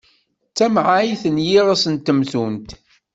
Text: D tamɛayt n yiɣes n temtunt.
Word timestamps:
D 0.49 0.53
tamɛayt 0.57 1.23
n 1.33 1.37
yiɣes 1.47 1.83
n 1.93 1.95
temtunt. 1.97 2.69